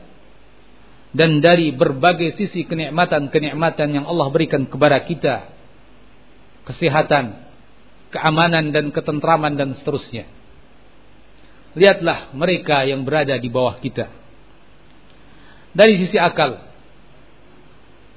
Dan 1.12 1.44
dari 1.44 1.76
berbagai 1.76 2.32
sisi 2.40 2.64
kenikmatan-kenikmatan 2.64 3.88
yang 3.92 4.04
Allah 4.08 4.32
berikan 4.32 4.64
kepada 4.64 5.04
kita. 5.04 5.52
Kesehatan, 6.64 7.36
keamanan 8.08 8.72
dan 8.72 8.88
ketentraman 8.96 9.52
dan 9.60 9.76
seterusnya. 9.76 10.24
Lihatlah 11.76 12.32
mereka 12.32 12.88
yang 12.88 13.04
berada 13.04 13.36
di 13.36 13.52
bawah 13.52 13.76
kita. 13.76 14.08
Dari 15.76 16.00
sisi 16.00 16.16
akal. 16.16 16.64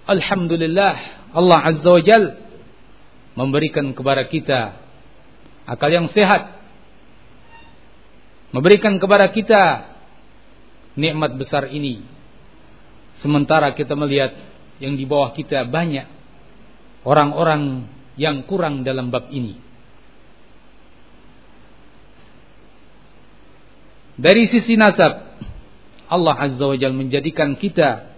Alhamdulillah 0.07 1.18
Allah 1.29 1.59
Azza 1.61 1.89
wa 1.89 2.01
Jal 2.01 2.23
memberikan 3.37 3.93
kepada 3.93 4.25
kita 4.25 4.77
akal 5.69 5.89
yang 5.93 6.09
sehat. 6.09 6.57
Memberikan 8.49 8.97
kepada 8.97 9.29
kita 9.29 9.93
nikmat 10.97 11.37
besar 11.37 11.69
ini. 11.69 12.01
Sementara 13.21 13.77
kita 13.77 13.93
melihat 13.93 14.33
yang 14.81 14.97
di 14.97 15.05
bawah 15.05 15.35
kita 15.37 15.69
banyak 15.69 16.07
orang-orang 17.05 17.85
yang 18.17 18.41
kurang 18.49 18.81
dalam 18.81 19.13
bab 19.13 19.29
ini. 19.29 19.55
Dari 24.19 24.51
sisi 24.51 24.75
nasab, 24.75 25.39
Allah 26.11 26.35
Azza 26.35 26.65
wa 26.65 26.75
Jal 26.75 26.91
menjadikan 26.91 27.55
kita 27.55 28.09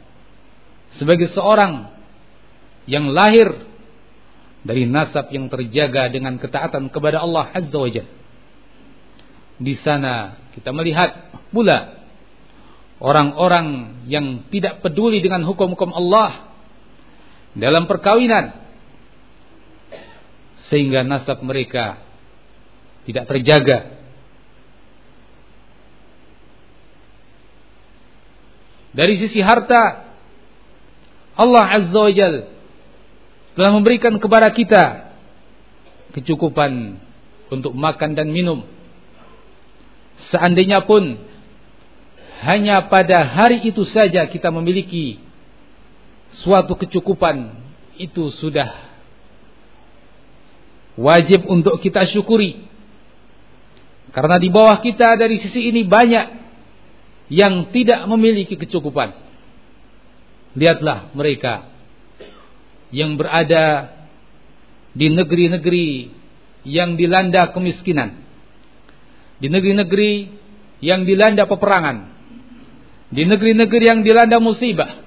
sebagai 0.98 1.30
seorang 1.30 2.01
yang 2.90 3.10
lahir 3.14 3.72
dari 4.62 4.86
nasab 4.86 5.34
yang 5.34 5.50
terjaga 5.50 6.10
dengan 6.14 6.38
ketaatan 6.38 6.90
kepada 6.94 7.22
Allah 7.22 7.50
Azza 7.50 7.78
wa. 7.78 7.90
Di 9.62 9.74
sana 9.82 10.42
kita 10.58 10.74
melihat 10.74 11.34
pula 11.54 12.02
orang-orang 13.02 14.02
yang 14.06 14.46
tidak 14.54 14.82
peduli 14.86 15.22
dengan 15.22 15.42
hukum-hukum 15.46 15.90
Allah 15.94 16.54
dalam 17.58 17.90
perkawinan 17.90 18.58
sehingga 20.70 21.04
nasab 21.04 21.42
mereka 21.42 22.00
tidak 23.06 23.26
terjaga. 23.28 24.02
Dari 28.92 29.16
sisi 29.16 29.40
harta 29.40 30.14
Allah 31.34 31.66
Azza 31.80 31.96
wa 31.96 32.12
Jalla 32.12 32.61
telah 33.62 33.78
memberikan 33.78 34.18
kepada 34.18 34.50
kita 34.50 35.14
kecukupan 36.18 36.98
untuk 37.54 37.78
makan 37.78 38.18
dan 38.18 38.34
minum. 38.34 38.66
Seandainya 40.34 40.82
pun 40.82 41.22
hanya 42.42 42.90
pada 42.90 43.22
hari 43.22 43.62
itu 43.62 43.86
saja 43.86 44.26
kita 44.26 44.50
memiliki 44.50 45.22
suatu 46.42 46.74
kecukupan, 46.74 47.54
itu 48.02 48.34
sudah 48.42 48.66
wajib 50.98 51.46
untuk 51.46 51.78
kita 51.86 52.10
syukuri. 52.10 52.66
Karena 54.10 54.42
di 54.42 54.50
bawah 54.50 54.82
kita 54.82 55.22
dari 55.22 55.38
sisi 55.38 55.70
ini 55.70 55.86
banyak 55.86 56.34
yang 57.30 57.70
tidak 57.70 58.10
memiliki 58.10 58.58
kecukupan. 58.58 59.14
Lihatlah 60.58 61.14
mereka 61.14 61.71
yang 62.92 63.16
berada 63.16 63.96
di 64.92 65.08
negeri-negeri 65.08 66.12
yang 66.68 67.00
dilanda 67.00 67.50
kemiskinan. 67.56 68.22
Di 69.42 69.48
negeri-negeri 69.50 70.12
yang 70.84 71.08
dilanda 71.08 71.48
peperangan. 71.48 72.12
Di 73.10 73.24
negeri-negeri 73.26 73.84
yang 73.88 74.02
dilanda 74.06 74.38
musibah. 74.38 75.02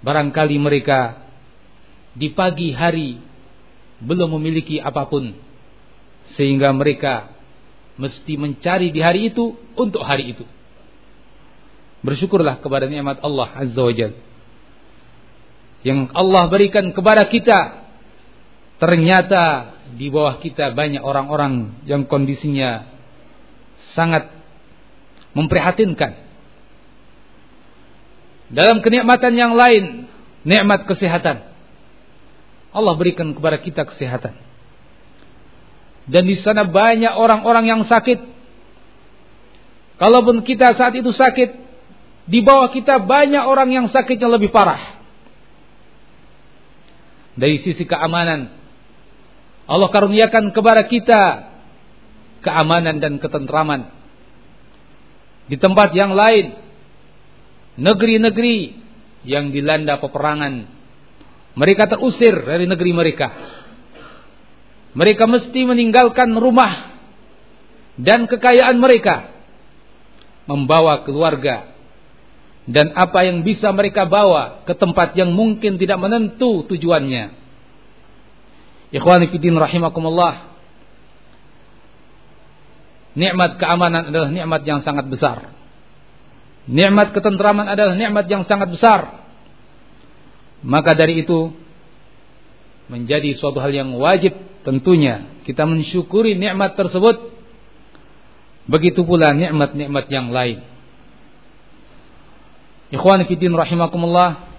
Barangkali 0.00 0.56
mereka 0.56 1.20
di 2.16 2.32
pagi 2.32 2.72
hari 2.72 3.20
belum 4.00 4.40
memiliki 4.40 4.80
apa 4.80 5.04
pun. 5.04 5.36
Sehingga 6.38 6.72
mereka 6.72 7.34
mesti 8.00 8.38
mencari 8.40 8.88
di 8.94 9.02
hari 9.04 9.28
itu 9.28 9.52
untuk 9.76 10.00
hari 10.00 10.32
itu. 10.32 10.46
Bersyukurlah 12.00 12.64
kepada 12.64 12.88
nikmat 12.88 13.20
Allah 13.20 13.52
Azza 13.60 13.82
wa 13.84 13.92
Jalla 13.92 14.29
yang 15.80 16.12
Allah 16.12 16.44
berikan 16.52 16.92
kepada 16.92 17.24
kita 17.24 17.88
ternyata 18.76 19.76
di 19.96 20.12
bawah 20.12 20.38
kita 20.38 20.72
banyak 20.76 21.00
orang-orang 21.00 21.82
yang 21.88 22.04
kondisinya 22.04 22.86
sangat 23.96 24.28
memprihatinkan. 25.32 26.28
Dalam 28.50 28.82
kenikmatan 28.82 29.32
yang 29.34 29.54
lain 29.54 30.10
nikmat 30.42 30.84
kesehatan. 30.84 31.48
Allah 32.70 32.94
berikan 32.94 33.34
kepada 33.34 33.58
kita 33.58 33.82
kesehatan. 33.86 34.34
Dan 36.06 36.22
di 36.26 36.38
sana 36.38 36.66
banyak 36.66 37.14
orang-orang 37.14 37.66
yang 37.66 37.82
sakit. 37.86 38.18
Kalaupun 39.98 40.42
kita 40.42 40.74
saat 40.74 40.94
itu 40.98 41.10
sakit 41.10 41.50
di 42.30 42.40
bawah 42.42 42.70
kita 42.70 43.02
banyak 43.02 43.42
orang 43.42 43.70
yang 43.74 43.86
sakitnya 43.90 44.30
lebih 44.30 44.54
parah 44.54 44.99
dari 47.38 47.62
sisi 47.62 47.86
keamanan. 47.86 48.50
Allah 49.70 49.90
karuniakan 49.90 50.50
kepada 50.50 50.82
kita 50.90 51.22
keamanan 52.42 52.98
dan 52.98 53.20
ketentraman. 53.22 53.90
Di 55.46 55.58
tempat 55.58 55.94
yang 55.94 56.14
lain, 56.14 56.54
negeri-negeri 57.78 58.56
yang 59.26 59.50
dilanda 59.50 59.98
peperangan, 59.98 60.66
mereka 61.54 61.90
terusir 61.90 62.34
dari 62.34 62.66
negeri 62.66 62.90
mereka. 62.94 63.28
Mereka 64.90 65.22
mesti 65.30 65.60
meninggalkan 65.70 66.34
rumah 66.34 66.98
dan 67.94 68.26
kekayaan 68.26 68.74
mereka, 68.78 69.30
membawa 70.50 71.06
keluarga 71.06 71.69
dan 72.68 72.92
apa 72.92 73.24
yang 73.24 73.40
bisa 73.40 73.72
mereka 73.72 74.04
bawa 74.04 74.66
ke 74.68 74.76
tempat 74.76 75.16
yang 75.16 75.32
mungkin 75.32 75.80
tidak 75.80 75.96
menentu 75.96 76.66
tujuannya. 76.68 77.32
Ikhwani 78.90 79.30
fiddin 79.30 79.56
rahimakumullah. 79.56 80.50
Nikmat 83.14 83.58
keamanan 83.58 84.10
adalah 84.10 84.30
nikmat 84.30 84.62
yang 84.66 84.80
sangat 84.82 85.06
besar. 85.10 85.50
Nikmat 86.70 87.16
ketentraman 87.16 87.66
adalah 87.66 87.98
nikmat 87.98 88.26
yang 88.30 88.46
sangat 88.46 88.70
besar. 88.70 89.24
Maka 90.60 90.92
dari 90.92 91.24
itu 91.24 91.50
menjadi 92.90 93.34
suatu 93.38 93.62
hal 93.62 93.72
yang 93.72 93.90
wajib 93.96 94.34
tentunya 94.66 95.40
kita 95.42 95.66
mensyukuri 95.66 96.38
nikmat 96.38 96.78
tersebut. 96.78 97.18
Begitu 98.70 99.02
pula 99.02 99.34
nikmat-nikmat 99.34 100.06
yang 100.06 100.30
lain. 100.30 100.69
Ikhwan 102.90 103.22
fiddin 103.26 103.54
rahimakumullah. 103.54 104.50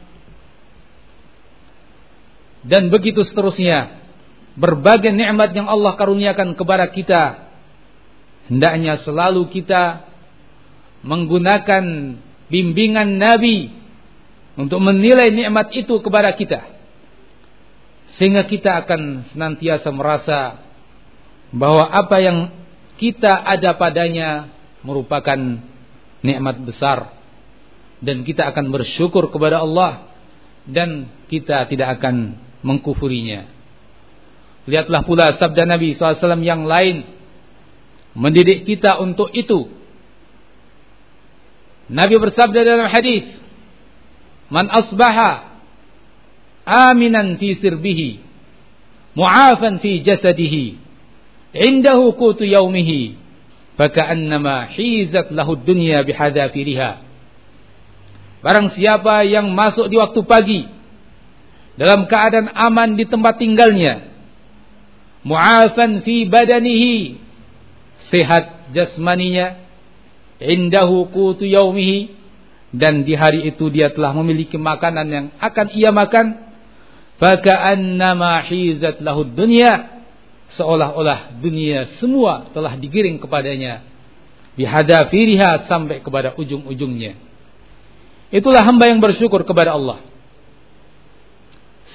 Dan 2.63 2.87
begitu 2.87 3.27
seterusnya. 3.27 3.99
Berbagai 4.55 5.11
nikmat 5.11 5.55
yang 5.55 5.67
Allah 5.67 5.95
karuniakan 5.95 6.55
kepada 6.55 6.87
kita. 6.91 7.47
Hendaknya 8.51 8.99
selalu 9.03 9.47
kita 9.51 10.07
menggunakan 11.03 11.83
bimbingan 12.51 13.15
Nabi 13.15 13.71
untuk 14.59 14.83
menilai 14.83 15.31
nikmat 15.31 15.71
itu 15.71 15.99
kepada 16.03 16.35
kita. 16.35 16.67
Sehingga 18.19 18.43
kita 18.43 18.83
akan 18.83 19.31
senantiasa 19.31 19.87
merasa 19.95 20.59
bahwa 21.55 21.87
apa 21.87 22.19
yang 22.19 22.37
kita 22.99 23.39
ada 23.39 23.75
padanya 23.75 24.51
merupakan 24.83 25.39
nikmat 26.21 26.59
besar 26.63 27.20
dan 28.01 28.25
kita 28.25 28.49
akan 28.49 28.73
bersyukur 28.73 29.29
kepada 29.29 29.61
Allah 29.61 30.09
dan 30.65 31.09
kita 31.29 31.69
tidak 31.69 32.01
akan 32.01 32.35
mengkufurinya. 32.65 33.45
Lihatlah 34.65 35.01
pula 35.05 35.37
sabda 35.37 35.65
Nabi 35.65 35.97
SAW 35.97 36.41
yang 36.41 36.65
lain 36.65 37.05
mendidik 38.13 38.65
kita 38.65 38.97
untuk 39.01 39.33
itu. 39.33 39.69
Nabi 41.91 42.15
bersabda 42.17 42.61
dalam 42.61 42.87
hadis, 42.89 43.25
"Man 44.53 44.69
asbaha 44.69 45.61
aminan 46.65 47.41
fi 47.41 47.57
sirbihi, 47.57 48.21
mu'afan 49.17 49.81
fi 49.81 49.99
jasadihi, 50.05 50.77
indahu 51.57 52.15
qutu 52.15 52.47
yaumihi, 52.47 53.17
faka'annama 53.75 54.71
hizat 54.71 55.33
lahu 55.33 55.57
dunya 55.57 56.05
bihadafiriha." 56.05 57.10
Barang 58.41 58.73
siapa 58.73 59.21
yang 59.21 59.53
masuk 59.53 59.85
di 59.85 60.01
waktu 60.01 60.21
pagi 60.25 60.61
dalam 61.77 62.09
keadaan 62.09 62.49
aman 62.51 62.97
di 62.97 63.05
tempat 63.05 63.37
tinggalnya, 63.37 64.09
mu'afan 65.21 66.01
fi 66.01 66.25
badanihi, 66.25 67.21
sehat 68.09 68.73
jasmaninya, 68.73 69.61
indahu 70.41 71.09
qutu 71.13 71.45
yaumihi 71.45 72.17
dan 72.73 73.05
di 73.05 73.13
hari 73.13 73.45
itu 73.45 73.69
dia 73.69 73.93
telah 73.93 74.09
memiliki 74.17 74.57
makanan 74.57 75.07
yang 75.07 75.25
akan 75.37 75.67
ia 75.77 75.93
makan, 75.93 76.51
hizat 78.49 78.97
lahu 79.05 79.21
dunya 79.21 80.01
seolah-olah 80.57 81.37
dunia 81.39 81.95
semua 82.01 82.49
telah 82.51 82.75
digiring 82.75 83.21
kepadanya 83.21 83.85
bihadafiriha 84.57 85.69
sampai 85.69 86.01
kepada 86.01 86.33
ujung-ujungnya. 86.35 87.30
Itulah 88.31 88.63
hamba 88.63 88.87
yang 88.87 89.03
bersyukur 89.03 89.43
kepada 89.43 89.75
Allah. 89.75 89.99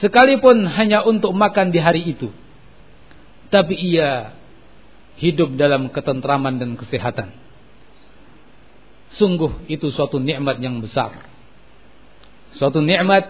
Sekalipun 0.05 0.69
hanya 0.69 1.01
untuk 1.09 1.33
makan 1.33 1.73
di 1.73 1.81
hari 1.81 2.05
itu. 2.05 2.29
Tapi 3.49 3.73
ia 3.73 4.37
hidup 5.17 5.57
dalam 5.57 5.89
ketentraman 5.89 6.61
dan 6.61 6.77
kesehatan. 6.77 7.33
Sungguh 9.17 9.65
itu 9.73 9.89
suatu 9.89 10.21
nikmat 10.21 10.61
yang 10.61 10.85
besar. 10.85 11.25
Suatu 12.61 12.85
nikmat 12.85 13.25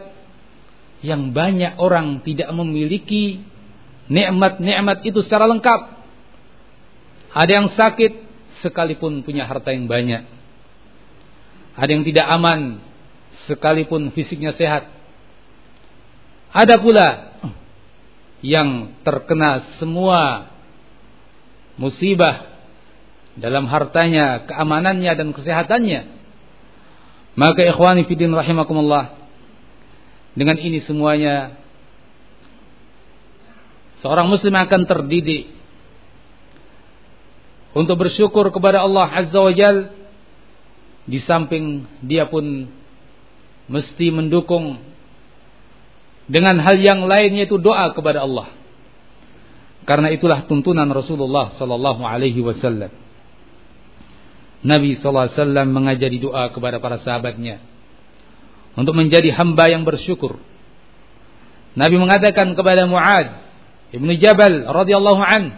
yang 1.06 1.30
banyak 1.30 1.78
orang 1.78 2.26
tidak 2.26 2.50
memiliki 2.50 3.46
nikmat-nikmat 4.10 5.06
itu 5.06 5.22
secara 5.22 5.46
lengkap. 5.46 5.80
Ada 7.30 7.52
yang 7.62 7.68
sakit 7.70 8.12
sekalipun 8.66 9.22
punya 9.22 9.46
harta 9.46 9.70
yang 9.70 9.86
banyak. 9.86 10.26
Ada 11.76 11.90
yang 11.92 12.02
tidak 12.02 12.26
aman 12.26 12.82
sekalipun 13.46 14.12
fisiknya 14.12 14.54
sehat. 14.54 14.90
Ada 16.52 16.78
pula 16.78 17.38
yang 18.44 18.94
terkena 19.02 19.64
semua 19.80 20.52
musibah 21.80 22.56
dalam 23.36 23.68
hartanya, 23.68 24.44
keamanannya 24.48 25.12
dan 25.12 25.28
kesehatannya. 25.32 26.00
Maka 27.36 27.68
ikhwani 27.68 28.08
fidin 28.08 28.32
rahimakumullah 28.32 29.12
dengan 30.32 30.56
ini 30.56 30.80
semuanya 30.84 31.56
seorang 34.00 34.28
muslim 34.28 34.56
akan 34.56 34.82
terdidik 34.88 35.52
untuk 37.76 38.00
bersyukur 38.00 38.48
kepada 38.48 38.80
Allah 38.84 39.04
Azza 39.04 39.36
wa 39.36 39.52
Jal 39.52 39.92
di 41.04 41.20
samping 41.20 41.84
dia 42.00 42.24
pun 42.24 42.72
mesti 43.66 44.14
mendukung 44.14 44.78
dengan 46.26 46.58
hal 46.58 46.78
yang 46.78 47.06
lain 47.06 47.38
yaitu 47.38 47.58
doa 47.58 47.90
kepada 47.94 48.22
Allah. 48.26 48.50
Karena 49.86 50.10
itulah 50.10 50.42
tuntunan 50.50 50.86
Rasulullah 50.90 51.54
sallallahu 51.54 52.02
alaihi 52.02 52.42
wasallam. 52.42 52.90
Nabi 54.66 54.98
sallallahu 54.98 55.30
alaihi 55.30 55.38
wasallam 55.38 55.68
mengajari 55.70 56.18
doa 56.18 56.50
kepada 56.50 56.82
para 56.82 56.98
sahabatnya 56.98 57.62
untuk 58.74 58.98
menjadi 58.98 59.30
hamba 59.38 59.70
yang 59.70 59.86
bersyukur. 59.86 60.42
Nabi 61.78 61.96
mengatakan 62.02 62.58
kepada 62.58 62.82
Muad 62.90 63.46
ibnu 63.94 64.10
Jabal 64.18 64.66
radhiyallahu 64.66 65.22
an, 65.22 65.54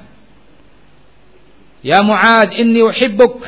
"Ya 1.81 2.05
Muad, 2.05 2.53
inni 2.53 2.85
uhibbuk, 2.85 3.41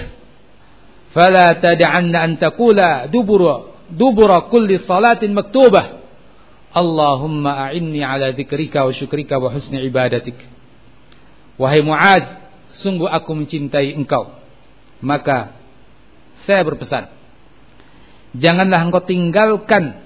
fala 1.13 1.61
tad'anna 1.61 2.25
an 2.25 2.31
taqula 2.41 3.11
dubura 3.13 3.70
dubura 3.95 4.47
kulli 4.51 4.79
salatin 4.83 5.35
maktubah." 5.35 6.01
Allahumma 6.71 7.67
a'inni 7.67 7.99
ala 7.99 8.31
dzikrika 8.31 8.87
wa 8.87 8.95
syukrika 8.95 9.43
wa 9.43 9.51
husni 9.51 9.83
ibadatik. 9.91 10.39
Wahai 11.59 11.83
Muad, 11.83 12.25
sungguh 12.79 13.11
aku 13.11 13.35
mencintai 13.35 13.91
engkau. 13.99 14.39
Maka 15.03 15.59
saya 16.47 16.63
berpesan, 16.63 17.11
janganlah 18.39 18.87
engkau 18.87 19.03
tinggalkan 19.03 19.99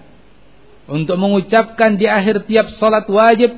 untuk 0.89 1.21
mengucapkan 1.21 2.01
di 2.01 2.09
akhir 2.09 2.49
tiap 2.49 2.73
salat 2.81 3.05
wajib 3.09 3.53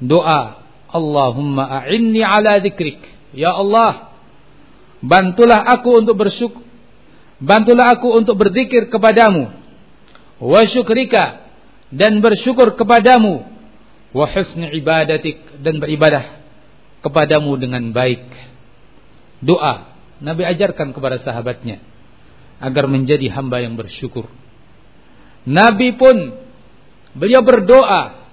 doa 0.00 0.60
Allahumma 0.94 1.82
a'inni 1.82 2.22
ala 2.22 2.62
dzikrik. 2.62 3.02
Ya 3.34 3.50
Allah, 3.50 4.14
bantulah 5.02 5.66
aku 5.66 6.04
untuk 6.04 6.14
bersyukur. 6.20 6.62
Bantulah 7.44 7.92
aku 7.92 8.08
untuk 8.16 8.40
berzikir 8.40 8.88
kepadamu. 8.88 9.52
Wa 10.40 10.64
syukrika 10.64 11.44
dan 11.92 12.24
bersyukur 12.24 12.72
kepadamu. 12.72 13.44
Wa 14.16 14.24
husni 14.32 14.72
ibadatik 14.80 15.60
dan 15.60 15.76
beribadah 15.76 16.40
kepadamu 17.04 17.60
dengan 17.60 17.92
baik. 17.92 18.24
Doa 19.44 19.92
Nabi 20.24 20.42
ajarkan 20.48 20.96
kepada 20.96 21.20
sahabatnya 21.20 21.84
agar 22.64 22.88
menjadi 22.88 23.28
hamba 23.36 23.60
yang 23.60 23.76
bersyukur. 23.76 24.24
Nabi 25.44 25.92
pun 26.00 26.32
beliau 27.12 27.44
berdoa. 27.44 28.24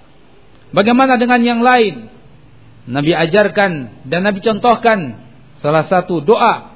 Bagaimana 0.72 1.20
dengan 1.20 1.44
yang 1.44 1.60
lain? 1.60 2.08
Nabi 2.88 3.12
ajarkan 3.12 4.02
dan 4.08 4.24
Nabi 4.24 4.40
contohkan 4.40 5.20
salah 5.60 5.84
satu 5.84 6.24
doa 6.24 6.71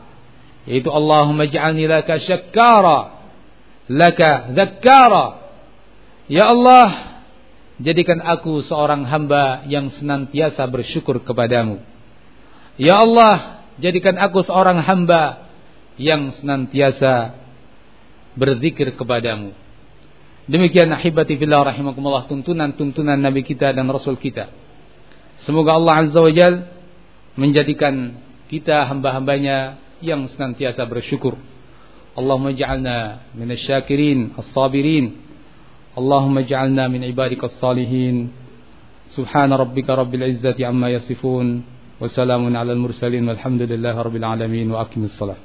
yaitu 0.66 0.90
Allahumma 0.90 1.46
ja'alni 1.46 1.86
laka 1.86 2.18
syakkara 2.18 3.16
laka 3.86 4.50
dzakkara. 4.52 5.46
Ya 6.26 6.50
Allah, 6.50 7.16
Jadikan 7.76 8.24
aku 8.24 8.64
seorang 8.64 9.04
hamba 9.04 9.68
yang 9.68 9.92
senantiasa 9.92 10.64
bersyukur 10.64 11.20
kepadamu. 11.20 11.84
Ya 12.80 13.04
Allah, 13.04 13.68
jadikan 13.76 14.16
aku 14.16 14.40
seorang 14.48 14.80
hamba 14.80 15.44
yang 16.00 16.32
senantiasa 16.40 17.36
berzikir 18.32 18.96
kepadamu. 18.96 19.52
Demikian 20.48 20.88
ahibati 20.88 21.36
fillah 21.36 21.68
rahimakumullah 21.68 22.24
tuntunan-tuntunan 22.32 23.20
Nabi 23.20 23.44
kita 23.44 23.76
dan 23.76 23.84
Rasul 23.92 24.16
kita. 24.16 24.48
Semoga 25.44 25.76
Allah 25.76 26.08
Azza 26.08 26.20
wa 26.20 26.32
Jal 26.32 26.64
menjadikan 27.36 28.16
kita 28.48 28.88
hamba-hambanya 28.88 29.76
yang 30.01 30.27
senantiasa 30.33 30.85
bersyukur. 30.87 31.37
Allahumma 32.17 32.51
ja'alna 32.51 33.31
minasyakirin 33.35 34.35
as-sabirin 34.39 35.31
اللهم 35.91 36.37
اجعلنا 36.37 36.87
من 36.87 37.03
عبادك 37.03 37.43
الصالحين 37.43 38.15
سبحان 39.11 39.51
ربك 39.53 39.89
رب 39.89 40.15
العزة 40.15 40.55
عما 40.55 40.87
يصفون 40.89 41.47
وسلام 42.01 42.57
على 42.57 42.71
المرسلين 42.73 43.27
والحمد 43.27 43.61
لله 43.61 43.95
رب 44.01 44.15
العالمين 44.15 44.71
وأقم 44.71 45.03
الصلاة 45.03 45.39